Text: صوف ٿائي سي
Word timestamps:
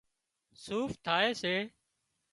صوف 0.63 0.91
ٿائي 1.05 1.31
سي 1.41 1.55